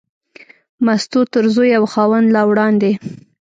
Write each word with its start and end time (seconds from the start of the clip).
مستو 0.85 1.21
تر 1.33 1.45
زوی 1.55 1.71
او 1.79 1.83
خاوند 1.93 2.27
لا 2.35 2.41
وړاندې. 2.49 2.91